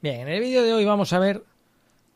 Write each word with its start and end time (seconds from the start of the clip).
Bien, 0.00 0.20
en 0.20 0.28
el 0.28 0.40
vídeo 0.40 0.62
de 0.62 0.72
hoy 0.72 0.84
vamos 0.84 1.12
a 1.12 1.18
ver 1.18 1.42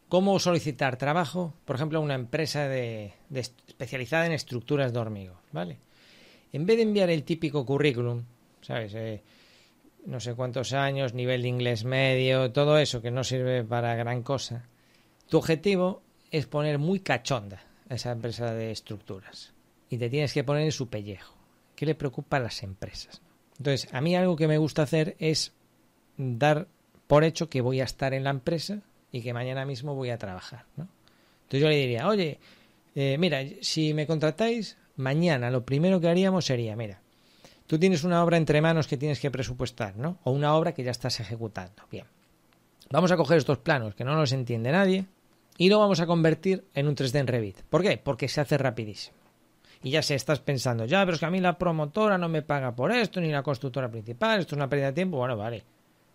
cómo 0.08 0.38
solicitar 0.38 0.98
trabajo, 0.98 1.52
por 1.64 1.74
ejemplo, 1.74 1.98
a 1.98 2.02
una 2.02 2.14
empresa 2.14 2.68
de, 2.68 3.14
especializada 3.34 4.24
en 4.26 4.32
estructuras 4.32 4.92
de 4.92 5.00
hormigón, 5.00 5.38
¿vale? 5.50 5.78
En 6.52 6.64
vez 6.64 6.76
de 6.76 6.84
enviar 6.84 7.10
el 7.10 7.24
típico 7.24 7.66
currículum, 7.66 8.22
¿sabes? 8.60 8.94
Eh, 8.94 9.20
no 10.06 10.20
sé 10.20 10.34
cuántos 10.34 10.72
años, 10.74 11.12
nivel 11.12 11.42
de 11.42 11.48
inglés 11.48 11.84
medio, 11.84 12.52
todo 12.52 12.78
eso 12.78 13.02
que 13.02 13.10
no 13.10 13.24
sirve 13.24 13.64
para 13.64 13.96
gran 13.96 14.22
cosa. 14.22 14.64
Tu 15.28 15.38
objetivo 15.38 16.02
es 16.30 16.46
poner 16.46 16.78
muy 16.78 17.00
cachonda 17.00 17.64
a 17.88 17.94
esa 17.96 18.12
empresa 18.12 18.54
de 18.54 18.70
estructuras 18.70 19.54
y 19.90 19.98
te 19.98 20.08
tienes 20.08 20.32
que 20.32 20.44
poner 20.44 20.62
en 20.62 20.72
su 20.72 20.88
pellejo. 20.88 21.34
¿Qué 21.74 21.84
le 21.84 21.96
preocupa 21.96 22.36
a 22.36 22.40
las 22.40 22.62
empresas? 22.62 23.22
Entonces, 23.58 23.92
a 23.92 24.00
mí 24.00 24.14
algo 24.14 24.36
que 24.36 24.46
me 24.46 24.58
gusta 24.58 24.82
hacer 24.82 25.16
es 25.18 25.52
dar 26.16 26.68
por 27.12 27.24
hecho 27.24 27.50
que 27.50 27.60
voy 27.60 27.82
a 27.82 27.84
estar 27.84 28.14
en 28.14 28.24
la 28.24 28.30
empresa 28.30 28.78
y 29.10 29.20
que 29.20 29.34
mañana 29.34 29.66
mismo 29.66 29.94
voy 29.94 30.08
a 30.08 30.16
trabajar. 30.16 30.64
¿no? 30.78 30.88
Entonces 31.42 31.60
yo 31.60 31.68
le 31.68 31.76
diría, 31.76 32.08
oye, 32.08 32.38
eh, 32.94 33.18
mira, 33.18 33.42
si 33.60 33.92
me 33.92 34.06
contratáis, 34.06 34.78
mañana 34.96 35.50
lo 35.50 35.62
primero 35.62 36.00
que 36.00 36.08
haríamos 36.08 36.46
sería, 36.46 36.74
mira, 36.74 37.02
tú 37.66 37.78
tienes 37.78 38.04
una 38.04 38.24
obra 38.24 38.38
entre 38.38 38.62
manos 38.62 38.86
que 38.86 38.96
tienes 38.96 39.20
que 39.20 39.30
presupuestar, 39.30 39.94
¿no? 39.94 40.20
O 40.24 40.30
una 40.30 40.54
obra 40.54 40.72
que 40.72 40.84
ya 40.84 40.90
estás 40.90 41.20
ejecutando. 41.20 41.82
Bien. 41.90 42.06
Vamos 42.88 43.12
a 43.12 43.18
coger 43.18 43.36
estos 43.36 43.58
planos 43.58 43.94
que 43.94 44.04
no 44.04 44.14
los 44.14 44.32
entiende 44.32 44.72
nadie 44.72 45.04
y 45.58 45.68
lo 45.68 45.80
vamos 45.80 46.00
a 46.00 46.06
convertir 46.06 46.64
en 46.72 46.88
un 46.88 46.96
3D 46.96 47.18
en 47.18 47.26
Revit. 47.26 47.60
¿Por 47.68 47.82
qué? 47.82 47.98
Porque 47.98 48.26
se 48.26 48.40
hace 48.40 48.56
rapidísimo. 48.56 49.18
Y 49.82 49.90
ya 49.90 50.00
se 50.00 50.14
estás 50.14 50.40
pensando, 50.40 50.86
ya, 50.86 51.00
pero 51.04 51.12
es 51.12 51.20
que 51.20 51.26
a 51.26 51.30
mí 51.30 51.42
la 51.42 51.58
promotora 51.58 52.16
no 52.16 52.30
me 52.30 52.40
paga 52.40 52.74
por 52.74 52.90
esto, 52.90 53.20
ni 53.20 53.30
la 53.30 53.42
constructora 53.42 53.90
principal, 53.90 54.40
esto 54.40 54.54
es 54.54 54.56
una 54.56 54.70
pérdida 54.70 54.86
de 54.86 54.92
tiempo. 54.94 55.18
Bueno, 55.18 55.36
vale. 55.36 55.62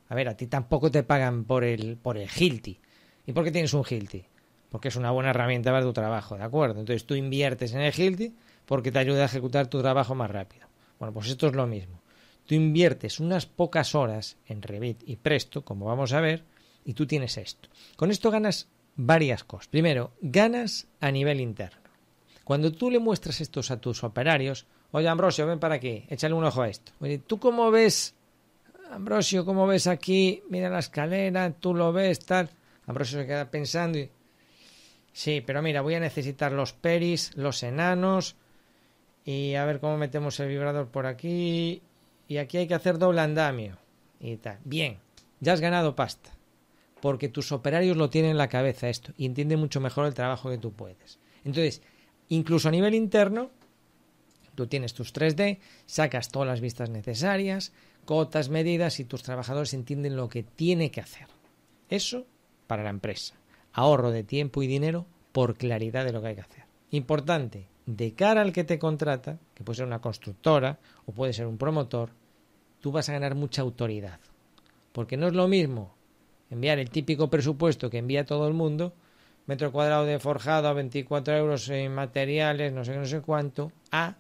A 0.10 0.16
ver, 0.16 0.30
a 0.30 0.38
ti 0.38 0.48
tampoco 0.48 0.90
te 0.90 1.04
pagan 1.04 1.44
por 1.44 1.64
el, 1.64 1.98
por 1.98 2.18
el 2.18 2.30
Hilti. 2.30 2.80
¿Y 3.26 3.34
por 3.34 3.44
qué 3.44 3.52
tienes 3.52 3.74
un 3.74 3.84
Hilti? 3.88 4.26
Porque 4.70 4.88
es 4.88 4.96
una 4.96 5.12
buena 5.12 5.30
herramienta 5.32 5.72
para 5.72 5.84
tu 5.84 5.94
trabajo, 5.94 6.38
¿de 6.38 6.44
acuerdo? 6.44 6.80
Entonces 6.80 7.06
tú 7.06 7.16
inviertes 7.16 7.74
en 7.74 7.82
el 7.82 7.94
Hilti 7.98 8.34
porque 8.66 8.92
te 8.92 9.00
ayuda 9.00 9.24
a 9.24 9.26
ejecutar 9.26 9.68
tu 9.68 9.82
trabajo 9.82 10.16
más 10.16 10.30
rápido. 10.30 10.68
Bueno, 11.00 11.14
pues 11.14 11.30
esto 11.30 11.48
es 11.48 11.54
lo 11.54 11.68
mismo. 11.68 12.02
Tú 12.46 12.56
inviertes 12.56 13.20
unas 13.20 13.46
pocas 13.46 13.94
horas 13.96 14.38
en 14.46 14.62
Revit 14.62 15.04
y 15.06 15.18
Presto, 15.18 15.64
como 15.64 15.86
vamos 15.86 16.14
a 16.14 16.22
ver, 16.22 16.46
y 16.86 16.94
tú 16.94 17.06
tienes 17.06 17.38
esto. 17.38 17.68
Con 17.98 18.10
esto 18.10 18.32
ganas 18.32 18.70
varias 18.96 19.44
cosas. 19.44 19.68
Primero, 19.68 20.12
ganas 20.22 20.88
a 21.02 21.12
nivel 21.12 21.42
interno. 21.42 21.82
Cuando 22.46 22.72
tú 22.72 22.90
le 22.90 23.00
muestras 23.00 23.42
estos 23.42 23.72
a 23.72 23.82
tus 23.82 24.06
operarios, 24.06 24.66
oye 24.92 25.10
Ambrosio, 25.10 25.46
ven 25.46 25.60
para 25.60 25.76
aquí, 25.76 26.06
échale 26.08 26.34
un 26.34 26.46
ojo 26.46 26.62
a 26.62 26.70
esto. 26.70 26.94
Oye, 27.02 27.18
¿tú 27.18 27.40
cómo 27.40 27.70
ves 27.72 28.16
Ambrosio, 28.98 29.46
¿cómo 29.46 29.68
ves 29.68 29.86
aquí? 29.86 30.42
Mira 30.50 30.72
la 30.72 30.80
escalera, 30.80 31.52
tú 31.52 31.76
lo 31.76 31.94
ves, 31.94 32.18
tal. 32.26 32.50
Ambrosio 32.88 33.20
se 33.20 33.28
queda 33.28 33.52
pensando 33.52 34.00
y... 34.00 34.10
Sí, 35.14 35.44
pero 35.46 35.62
mira, 35.62 35.82
voy 35.82 35.94
a 35.94 36.00
necesitar 36.00 36.52
los 36.52 36.74
peris, 36.74 37.32
los 37.36 37.62
enanos 37.62 38.38
y 39.24 39.54
a 39.54 39.66
ver 39.66 39.80
cómo 39.80 39.98
metemos 39.98 40.40
el 40.40 40.48
vibrador 40.48 40.88
por 40.88 41.06
aquí 41.06 41.84
y 42.28 42.38
aquí 42.38 42.58
hay 42.58 42.68
que 42.68 42.74
hacer 42.74 42.98
doble 42.98 43.22
andamio 43.22 43.78
y 44.20 44.38
tal. 44.38 44.58
Bien, 44.64 44.98
ya 45.42 45.54
has 45.54 45.62
ganado 45.62 45.96
pasta 45.96 46.32
porque 47.00 47.30
tus 47.30 47.52
operarios 47.52 47.98
lo 47.98 48.10
tienen 48.10 48.32
en 48.32 48.38
la 48.38 48.50
cabeza 48.50 48.90
esto 48.90 49.14
y 49.16 49.28
entienden 49.28 49.60
mucho 49.60 49.80
mejor 49.80 50.08
el 50.08 50.16
trabajo 50.16 50.50
que 50.50 50.58
tú 50.58 50.74
puedes. 50.74 51.20
Entonces, 51.46 51.84
incluso 52.30 52.68
a 52.68 52.72
nivel 52.72 52.96
interno, 52.96 53.52
tú 54.56 54.66
tienes 54.66 54.96
tus 54.96 55.14
3D, 55.14 55.60
sacas 55.86 56.30
todas 56.30 56.48
las 56.48 56.62
vistas 56.62 56.90
necesarias, 56.90 57.74
cotas, 58.08 58.50
medidas 58.50 59.00
y 59.02 59.04
tus 59.04 59.22
trabajadores 59.22 59.74
entienden 59.74 60.16
lo 60.16 60.30
que 60.30 60.42
tiene 60.42 60.90
que 60.90 61.02
hacer. 61.02 61.28
Eso 61.90 62.26
para 62.66 62.82
la 62.82 62.90
empresa. 62.90 63.36
Ahorro 63.74 64.12
de 64.12 64.24
tiempo 64.24 64.64
y 64.64 64.68
dinero 64.68 65.06
por 65.34 65.58
claridad 65.58 66.06
de 66.06 66.14
lo 66.14 66.22
que 66.22 66.30
hay 66.30 66.36
que 66.36 66.42
hacer. 66.42 66.64
Importante, 66.92 67.68
de 67.86 68.14
cara 68.14 68.42
al 68.42 68.54
que 68.54 68.64
te 68.64 68.80
contrata, 68.80 69.38
que 69.54 69.66
puede 69.66 69.78
ser 69.78 69.86
una 69.86 70.00
constructora 70.00 70.80
o 71.06 71.12
puede 71.12 71.34
ser 71.34 71.48
un 71.48 71.58
promotor, 71.58 72.12
tú 72.80 72.94
vas 72.94 73.10
a 73.10 73.14
ganar 73.14 73.36
mucha 73.36 73.62
autoridad. 73.62 74.22
Porque 74.94 75.18
no 75.18 75.28
es 75.28 75.34
lo 75.34 75.50
mismo 75.50 75.94
enviar 76.50 76.80
el 76.80 76.90
típico 76.90 77.30
presupuesto 77.30 77.90
que 77.90 77.98
envía 77.98 78.26
todo 78.26 78.48
el 78.48 78.54
mundo, 78.54 78.94
metro 79.48 79.74
cuadrado 79.74 80.06
de 80.06 80.18
forjado 80.18 80.70
a 80.70 80.74
24 80.74 81.36
euros 81.36 81.68
en 81.70 81.94
materiales, 81.94 82.72
no 82.72 82.86
sé 82.86 82.94
qué, 82.94 82.98
no 83.00 83.06
sé 83.06 83.20
cuánto, 83.20 83.74
a 83.92 84.16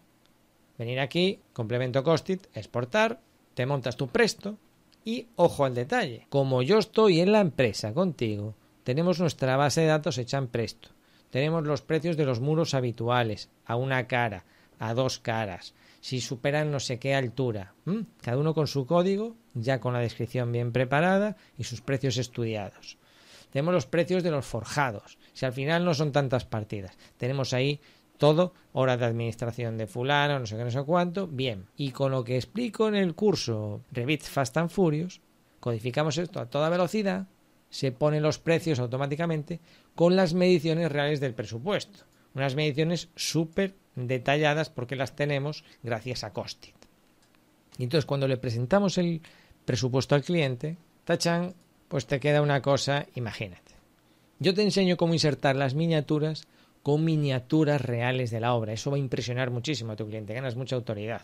venir 0.78 1.00
aquí, 1.00 1.40
complemento 1.54 2.04
costit, 2.04 2.48
exportar, 2.54 3.22
te 3.58 3.66
montas 3.66 3.98
tu 3.98 4.08
presto 4.08 4.60
y 5.04 5.30
ojo 5.36 5.66
al 5.66 5.74
detalle. 5.74 6.28
Como 6.30 6.62
yo 6.62 6.78
estoy 6.78 7.22
en 7.22 7.32
la 7.32 7.40
empresa 7.40 7.92
contigo, 7.92 8.54
tenemos 8.84 9.20
nuestra 9.20 9.58
base 9.58 9.82
de 9.82 9.88
datos 9.88 10.20
hecha 10.20 10.38
en 10.38 10.48
presto. 10.48 10.90
Tenemos 11.32 11.66
los 11.66 11.82
precios 11.82 12.18
de 12.18 12.26
los 12.26 12.40
muros 12.40 12.76
habituales, 12.76 13.50
a 13.66 13.76
una 13.76 14.06
cara, 14.06 14.46
a 14.78 14.94
dos 14.94 15.18
caras, 15.18 15.74
si 16.02 16.22
superan 16.22 16.72
no 16.72 16.80
sé 16.80 17.00
qué 17.00 17.16
altura. 17.16 17.74
Cada 18.22 18.38
uno 18.38 18.54
con 18.54 18.68
su 18.68 18.86
código, 18.86 19.36
ya 19.56 19.80
con 19.80 19.94
la 19.94 20.02
descripción 20.02 20.52
bien 20.52 20.72
preparada 20.72 21.36
y 21.58 21.64
sus 21.64 21.82
precios 21.82 22.18
estudiados. 22.18 23.00
Tenemos 23.50 23.74
los 23.74 23.88
precios 23.88 24.22
de 24.22 24.30
los 24.30 24.46
forjados. 24.46 25.18
Si 25.34 25.48
al 25.48 25.54
final 25.54 25.84
no 25.84 25.96
son 25.96 26.12
tantas 26.12 26.46
partidas, 26.46 26.96
tenemos 27.18 27.54
ahí 27.54 27.82
todo, 28.18 28.54
hora 28.74 28.98
de 28.98 29.06
administración 29.06 29.78
de 29.78 29.88
fulano, 29.88 30.40
no 30.40 30.46
sé 30.46 30.58
qué, 30.58 30.64
no 30.64 30.72
sé 30.72 30.84
cuánto, 30.84 31.28
bien. 31.28 31.66
Y 31.78 31.92
con 31.92 32.12
lo 32.12 32.24
que 32.24 32.36
explico 32.36 32.88
en 32.88 32.96
el 32.96 33.16
curso 33.16 33.82
Revit 33.92 34.24
Fast 34.24 34.58
and 34.58 34.70
Furious, 34.70 35.22
codificamos 35.60 36.18
esto 36.18 36.40
a 36.40 36.50
toda 36.50 36.70
velocidad, 36.70 37.28
se 37.70 37.92
ponen 37.92 38.24
los 38.24 38.40
precios 38.40 38.80
automáticamente 38.80 39.60
con 39.96 40.16
las 40.16 40.34
mediciones 40.34 40.92
reales 40.92 41.20
del 41.20 41.34
presupuesto. 41.34 42.06
Unas 42.34 42.56
mediciones 42.56 43.10
súper 43.16 43.76
detalladas 43.96 44.70
porque 44.70 44.96
las 44.96 45.16
tenemos 45.16 45.64
gracias 45.84 46.24
a 46.24 46.34
Costit. 46.34 46.76
Y 47.78 47.84
entonces 47.84 48.06
cuando 48.06 48.28
le 48.28 48.38
presentamos 48.38 48.98
el 48.98 49.22
presupuesto 49.66 50.16
al 50.16 50.24
cliente, 50.24 50.78
tachan, 51.04 51.54
pues 51.88 52.06
te 52.06 52.20
queda 52.20 52.42
una 52.42 52.62
cosa, 52.62 53.06
imagínate. 53.16 53.74
Yo 54.40 54.54
te 54.54 54.62
enseño 54.62 54.98
cómo 54.98 55.14
insertar 55.14 55.56
las 55.56 55.74
miniaturas 55.74 56.48
con 56.88 57.04
miniaturas 57.04 57.82
reales 57.82 58.32
de 58.32 58.40
la 58.40 58.54
obra. 58.54 58.72
Eso 58.72 58.92
va 58.92 58.96
a 58.96 59.00
impresionar 59.02 59.52
muchísimo 59.52 59.92
a 59.92 59.96
tu 59.98 60.08
cliente, 60.08 60.34
ganas 60.34 60.56
mucha 60.56 60.78
autoridad. 60.78 61.22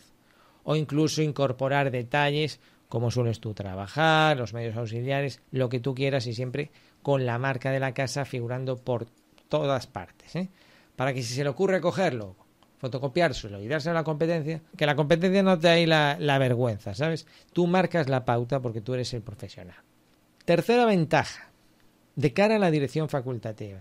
O 0.65 0.75
incluso 0.75 1.21
incorporar 1.21 1.89
detalles 1.89 2.59
como 2.89 3.09
sueles 3.09 3.39
tú 3.39 3.53
trabajar, 3.53 4.35
los 4.35 4.53
medios 4.53 4.75
auxiliares, 4.75 5.39
lo 5.51 5.69
que 5.69 5.79
tú 5.79 5.95
quieras 5.95 6.27
y 6.27 6.33
siempre 6.33 6.69
con 7.01 7.25
la 7.25 7.39
marca 7.39 7.71
de 7.71 7.79
la 7.79 7.93
casa 7.93 8.25
figurando 8.25 8.75
por 8.75 9.07
todas 9.47 9.87
partes. 9.87 10.35
¿eh? 10.35 10.49
Para 10.97 11.13
que 11.13 11.23
si 11.23 11.33
se 11.33 11.43
le 11.43 11.49
ocurre 11.49 11.79
cogerlo, 11.79 12.35
fotocopiárselo 12.79 13.61
y 13.61 13.69
dárselo 13.69 13.91
a 13.91 14.01
la 14.01 14.03
competencia, 14.03 14.61
que 14.75 14.85
la 14.85 14.97
competencia 14.97 15.43
no 15.43 15.57
te 15.57 15.69
dé 15.69 15.87
la, 15.87 16.17
la 16.19 16.39
vergüenza, 16.39 16.93
¿sabes? 16.93 17.25
Tú 17.53 17.67
marcas 17.67 18.09
la 18.09 18.25
pauta 18.25 18.59
porque 18.59 18.81
tú 18.81 18.95
eres 18.95 19.13
el 19.13 19.21
profesional. 19.21 19.77
Tercera 20.43 20.83
ventaja, 20.83 21.53
de 22.17 22.33
cara 22.33 22.57
a 22.57 22.59
la 22.59 22.69
dirección 22.69 23.07
facultativa. 23.07 23.79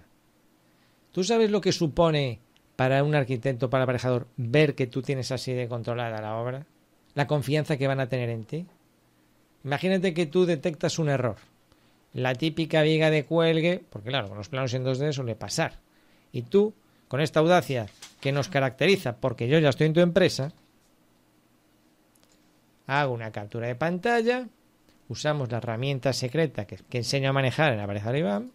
¿Tú 1.13 1.25
sabes 1.25 1.51
lo 1.51 1.61
que 1.61 1.73
supone 1.73 2.41
para 2.77 3.05
un 3.05 3.15
arquitecto, 3.15 3.71
para 3.71 3.83
el 3.83 3.85
aparejador, 3.85 4.27
ver 4.37 4.75
que 4.75 4.87
tú 4.87 5.03
tienes 5.03 5.31
así 5.31 5.53
de 5.53 5.69
controlada 5.69 6.21
la 6.21 6.37
obra? 6.37 6.67
La 7.15 7.27
confianza 7.27 7.77
que 7.77 7.87
van 7.87 8.01
a 8.01 8.09
tener 8.09 8.31
en 8.31 8.45
ti. 8.45 8.67
Imagínate 9.65 10.15
que 10.15 10.27
tú 10.27 10.47
detectas 10.47 10.99
un 10.99 11.09
error. 11.09 11.37
La 12.15 12.35
típica 12.35 12.83
viga 12.83 13.11
de 13.11 13.25
cuelgue, 13.25 13.83
porque 13.89 14.09
claro, 14.09 14.29
con 14.29 14.39
los 14.39 14.49
planos 14.49 14.75
en 14.75 14.85
2D 14.85 15.13
suele 15.13 15.37
pasar. 15.37 15.79
Y 16.33 16.43
tú, 16.43 16.75
con 17.09 17.21
esta 17.21 17.41
audacia 17.41 17.87
que 18.21 18.33
nos 18.33 18.49
caracteriza, 18.49 19.17
porque 19.17 19.49
yo 19.49 19.59
ya 19.59 19.69
estoy 19.69 19.87
en 19.87 19.93
tu 19.93 20.01
empresa, 20.01 20.53
hago 22.87 23.15
una 23.15 23.31
captura 23.31 23.67
de 23.67 23.75
pantalla, 23.75 24.49
usamos 25.09 25.51
la 25.51 25.59
herramienta 25.59 26.13
secreta 26.13 26.67
que, 26.67 26.79
enseño 26.99 27.31
a 27.31 27.33
manejar 27.33 27.73
en 27.73 27.79
la 27.79 27.87
pareja 27.87 28.13
de 28.13 28.19
Iván, 28.19 28.53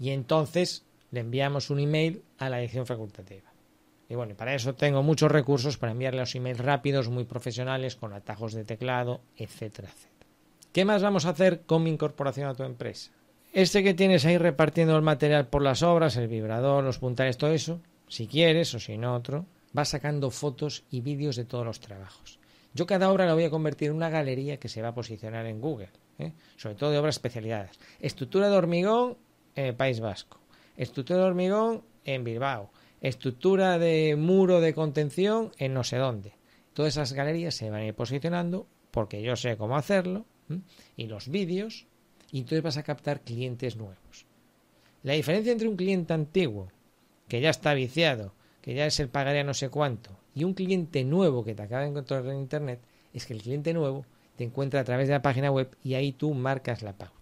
y 0.00 0.10
entonces 0.10 0.84
le 1.10 1.20
enviamos 1.20 1.70
un 1.70 1.78
email 1.78 2.22
a 2.38 2.48
la 2.48 2.60
edición 2.60 2.86
facultativa. 2.86 3.52
Y 4.08 4.16
bueno, 4.16 4.34
para 4.34 4.54
eso 4.54 4.74
tengo 4.74 5.04
muchos 5.04 5.30
recursos 5.30 5.76
para 5.76 5.92
enviarle 5.92 6.20
los 6.20 6.34
emails 6.34 6.58
rápidos, 6.58 7.08
muy 7.08 7.24
profesionales, 7.24 7.94
con 7.94 8.12
atajos 8.12 8.54
de 8.54 8.64
teclado, 8.64 9.20
etcétera, 9.36 9.88
etcétera. 9.88 10.26
¿Qué 10.72 10.84
más 10.84 11.02
vamos 11.02 11.26
a 11.26 11.30
hacer 11.30 11.62
con 11.62 11.84
mi 11.84 11.90
incorporación 11.90 12.48
a 12.48 12.54
tu 12.54 12.64
empresa? 12.64 13.12
Este 13.52 13.82
que 13.82 13.94
tienes 13.94 14.24
ahí 14.24 14.38
repartiendo 14.38 14.96
el 14.96 15.02
material 15.02 15.48
por 15.48 15.62
las 15.62 15.82
obras, 15.82 16.16
el 16.16 16.28
vibrador, 16.28 16.82
los 16.82 16.98
puntales, 16.98 17.36
todo 17.36 17.50
eso, 17.50 17.80
si 18.08 18.26
quieres 18.26 18.72
o 18.74 18.80
si 18.80 18.96
no 18.96 19.14
otro, 19.14 19.46
va 19.76 19.84
sacando 19.84 20.30
fotos 20.30 20.84
y 20.90 21.00
vídeos 21.02 21.36
de 21.36 21.44
todos 21.44 21.66
los 21.66 21.80
trabajos. 21.80 22.38
Yo 22.74 22.86
cada 22.86 23.10
obra 23.10 23.26
la 23.26 23.34
voy 23.34 23.44
a 23.44 23.50
convertir 23.50 23.90
en 23.90 23.96
una 23.96 24.10
galería 24.10 24.58
que 24.58 24.68
se 24.68 24.82
va 24.82 24.88
a 24.88 24.94
posicionar 24.94 25.46
en 25.46 25.60
Google, 25.60 25.90
¿eh? 26.18 26.32
sobre 26.56 26.76
todo 26.76 26.90
de 26.90 26.98
obras 26.98 27.16
especializadas. 27.16 27.78
Estructura 28.00 28.48
de 28.48 28.56
hormigón 28.56 29.16
el 29.54 29.74
País 29.74 30.00
Vasco, 30.00 30.40
estructura 30.76 31.20
de 31.20 31.26
hormigón 31.26 31.82
en 32.04 32.24
Bilbao, 32.24 32.70
estructura 33.00 33.78
de 33.78 34.16
muro 34.16 34.60
de 34.60 34.74
contención 34.74 35.52
en 35.58 35.74
no 35.74 35.84
sé 35.84 35.96
dónde. 35.96 36.34
Todas 36.72 36.94
esas 36.94 37.12
galerías 37.12 37.54
se 37.54 37.70
van 37.70 37.80
a 37.80 37.86
ir 37.86 37.94
posicionando 37.94 38.66
porque 38.90 39.22
yo 39.22 39.36
sé 39.36 39.56
cómo 39.56 39.76
hacerlo, 39.76 40.26
y 40.96 41.06
los 41.06 41.28
vídeos, 41.28 41.86
y 42.32 42.38
entonces 42.38 42.62
vas 42.62 42.76
a 42.76 42.82
captar 42.82 43.20
clientes 43.20 43.76
nuevos. 43.76 44.26
La 45.02 45.12
diferencia 45.12 45.52
entre 45.52 45.68
un 45.68 45.76
cliente 45.76 46.12
antiguo, 46.12 46.68
que 47.28 47.40
ya 47.40 47.50
está 47.50 47.72
viciado, 47.74 48.34
que 48.60 48.74
ya 48.74 48.86
es 48.86 48.98
el 49.00 49.08
pagaré 49.08 49.44
no 49.44 49.54
sé 49.54 49.68
cuánto, 49.68 50.18
y 50.34 50.44
un 50.44 50.54
cliente 50.54 51.04
nuevo 51.04 51.44
que 51.44 51.54
te 51.54 51.62
acaba 51.62 51.82
de 51.82 51.88
encontrar 51.88 52.26
en 52.26 52.36
Internet, 52.36 52.80
es 53.12 53.26
que 53.26 53.34
el 53.34 53.42
cliente 53.42 53.72
nuevo 53.72 54.04
te 54.36 54.44
encuentra 54.44 54.80
a 54.80 54.84
través 54.84 55.08
de 55.08 55.14
la 55.14 55.22
página 55.22 55.50
web 55.50 55.76
y 55.82 55.94
ahí 55.94 56.12
tú 56.12 56.34
marcas 56.34 56.82
la 56.82 56.96
pauta. 56.96 57.19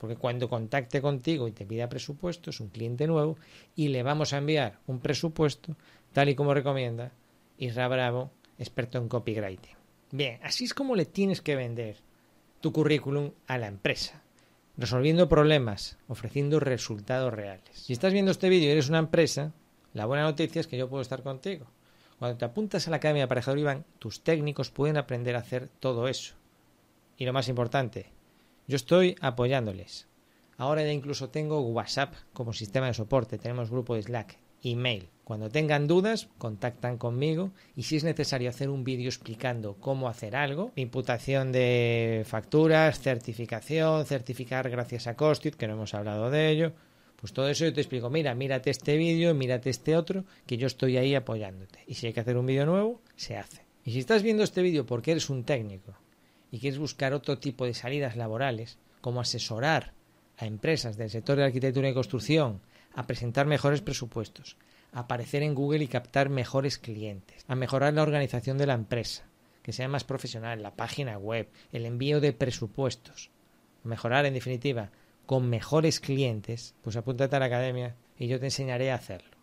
Porque 0.00 0.16
cuando 0.16 0.48
contacte 0.48 1.02
contigo 1.02 1.46
y 1.46 1.52
te 1.52 1.66
pida 1.66 1.90
presupuesto, 1.90 2.48
es 2.48 2.60
un 2.60 2.68
cliente 2.68 3.06
nuevo 3.06 3.36
y 3.76 3.88
le 3.88 4.02
vamos 4.02 4.32
a 4.32 4.38
enviar 4.38 4.78
un 4.86 4.98
presupuesto 4.98 5.76
tal 6.14 6.30
y 6.30 6.34
como 6.34 6.54
recomienda 6.54 7.12
Isra 7.58 7.86
Bravo, 7.86 8.30
experto 8.58 8.96
en 8.96 9.08
copywriting. 9.08 9.76
Bien, 10.10 10.40
así 10.42 10.64
es 10.64 10.72
como 10.72 10.96
le 10.96 11.04
tienes 11.04 11.42
que 11.42 11.54
vender 11.54 11.96
tu 12.62 12.72
currículum 12.72 13.32
a 13.46 13.58
la 13.58 13.66
empresa, 13.66 14.22
resolviendo 14.78 15.28
problemas, 15.28 15.98
ofreciendo 16.08 16.60
resultados 16.60 17.34
reales. 17.34 17.68
Si 17.74 17.92
estás 17.92 18.14
viendo 18.14 18.30
este 18.30 18.48
vídeo 18.48 18.68
y 18.68 18.72
eres 18.72 18.88
una 18.88 19.00
empresa, 19.00 19.52
la 19.92 20.06
buena 20.06 20.22
noticia 20.22 20.60
es 20.60 20.66
que 20.66 20.78
yo 20.78 20.88
puedo 20.88 21.02
estar 21.02 21.22
contigo. 21.22 21.66
Cuando 22.18 22.38
te 22.38 22.46
apuntas 22.46 22.86
a 22.86 22.90
la 22.90 22.96
Academia 22.96 23.20
de 23.20 23.24
Aparejador 23.24 23.58
Iván, 23.58 23.84
tus 23.98 24.22
técnicos 24.22 24.70
pueden 24.70 24.96
aprender 24.96 25.36
a 25.36 25.40
hacer 25.40 25.68
todo 25.78 26.08
eso. 26.08 26.36
Y 27.18 27.26
lo 27.26 27.34
más 27.34 27.48
importante, 27.48 28.12
yo 28.70 28.76
estoy 28.76 29.16
apoyándoles. 29.20 30.06
Ahora 30.56 30.84
ya 30.84 30.92
incluso 30.92 31.28
tengo 31.28 31.60
WhatsApp 31.60 32.14
como 32.32 32.52
sistema 32.52 32.86
de 32.86 32.94
soporte, 32.94 33.36
tenemos 33.36 33.68
grupo 33.68 33.96
de 33.96 34.02
Slack, 34.02 34.38
email. 34.62 35.08
Cuando 35.24 35.48
tengan 35.48 35.88
dudas, 35.88 36.28
contactan 36.38 36.96
conmigo 36.96 37.50
y 37.74 37.82
si 37.82 37.96
es 37.96 38.04
necesario 38.04 38.48
hacer 38.48 38.70
un 38.70 38.84
vídeo 38.84 39.08
explicando 39.08 39.74
cómo 39.80 40.08
hacer 40.08 40.36
algo, 40.36 40.70
imputación 40.76 41.50
de 41.50 42.22
facturas, 42.24 43.00
certificación, 43.00 44.06
certificar 44.06 44.70
gracias 44.70 45.08
a 45.08 45.16
Costit, 45.16 45.56
que 45.56 45.66
no 45.66 45.74
hemos 45.74 45.94
hablado 45.94 46.30
de 46.30 46.50
ello, 46.50 46.72
pues 47.16 47.32
todo 47.32 47.48
eso 47.48 47.64
yo 47.64 47.72
te 47.72 47.80
explico, 47.80 48.08
mira, 48.08 48.36
mírate 48.36 48.70
este 48.70 48.96
vídeo, 48.96 49.34
mírate 49.34 49.70
este 49.70 49.96
otro, 49.96 50.24
que 50.46 50.58
yo 50.58 50.68
estoy 50.68 50.96
ahí 50.96 51.16
apoyándote. 51.16 51.80
Y 51.88 51.94
si 51.94 52.06
hay 52.06 52.12
que 52.12 52.20
hacer 52.20 52.36
un 52.36 52.46
vídeo 52.46 52.66
nuevo, 52.66 53.02
se 53.16 53.36
hace. 53.36 53.64
Y 53.84 53.90
si 53.90 53.98
estás 53.98 54.22
viendo 54.22 54.44
este 54.44 54.62
vídeo 54.62 54.86
porque 54.86 55.10
eres 55.10 55.28
un 55.28 55.42
técnico 55.42 55.96
y 56.50 56.60
quieres 56.60 56.78
buscar 56.78 57.12
otro 57.14 57.38
tipo 57.38 57.64
de 57.64 57.74
salidas 57.74 58.16
laborales, 58.16 58.78
como 59.00 59.20
asesorar 59.20 59.92
a 60.36 60.46
empresas 60.46 60.96
del 60.96 61.10
sector 61.10 61.36
de 61.36 61.44
arquitectura 61.44 61.88
y 61.88 61.94
construcción, 61.94 62.60
a 62.94 63.06
presentar 63.06 63.46
mejores 63.46 63.82
presupuestos, 63.82 64.56
a 64.92 65.00
aparecer 65.00 65.42
en 65.42 65.54
Google 65.54 65.84
y 65.84 65.88
captar 65.88 66.28
mejores 66.28 66.78
clientes, 66.78 67.44
a 67.46 67.54
mejorar 67.54 67.94
la 67.94 68.02
organización 68.02 68.58
de 68.58 68.66
la 68.66 68.74
empresa, 68.74 69.24
que 69.62 69.72
sea 69.72 69.88
más 69.88 70.04
profesional, 70.04 70.62
la 70.62 70.74
página 70.74 71.18
web, 71.18 71.48
el 71.72 71.86
envío 71.86 72.20
de 72.20 72.32
presupuestos, 72.32 73.30
mejorar 73.84 74.26
en 74.26 74.34
definitiva 74.34 74.90
con 75.26 75.48
mejores 75.48 76.00
clientes, 76.00 76.74
pues 76.82 76.96
apúntate 76.96 77.36
a 77.36 77.38
la 77.38 77.46
academia 77.46 77.94
y 78.18 78.26
yo 78.26 78.40
te 78.40 78.46
enseñaré 78.46 78.90
a 78.90 78.96
hacerlo. 78.96 79.39